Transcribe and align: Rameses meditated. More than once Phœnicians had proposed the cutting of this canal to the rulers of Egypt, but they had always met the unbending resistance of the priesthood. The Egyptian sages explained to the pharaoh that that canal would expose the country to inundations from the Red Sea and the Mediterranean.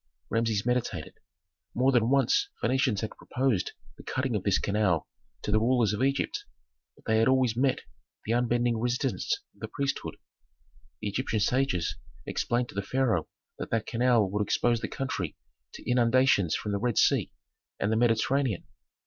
Rameses 0.31 0.65
meditated. 0.65 1.19
More 1.75 1.91
than 1.91 2.09
once 2.09 2.49
Phœnicians 2.63 3.01
had 3.01 3.11
proposed 3.11 3.73
the 3.97 4.03
cutting 4.03 4.35
of 4.35 4.41
this 4.41 4.57
canal 4.57 5.07
to 5.43 5.51
the 5.51 5.59
rulers 5.59 5.93
of 5.93 6.01
Egypt, 6.01 6.43
but 6.95 7.05
they 7.05 7.19
had 7.19 7.27
always 7.27 7.55
met 7.55 7.81
the 8.25 8.31
unbending 8.33 8.79
resistance 8.79 9.37
of 9.53 9.59
the 9.59 9.67
priesthood. 9.67 10.15
The 11.01 11.09
Egyptian 11.09 11.39
sages 11.39 11.97
explained 12.25 12.69
to 12.69 12.75
the 12.75 12.81
pharaoh 12.81 13.27
that 13.59 13.69
that 13.69 13.85
canal 13.85 14.27
would 14.31 14.41
expose 14.41 14.81
the 14.81 14.87
country 14.87 15.35
to 15.75 15.87
inundations 15.87 16.55
from 16.55 16.71
the 16.71 16.79
Red 16.79 16.97
Sea 16.97 17.31
and 17.79 17.91
the 17.91 17.95
Mediterranean. 17.95 18.63